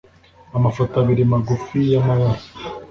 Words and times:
amafoto 0.57 0.93
abiri 1.01 1.23
magufi 1.31 1.77
y’amabara 1.91 2.41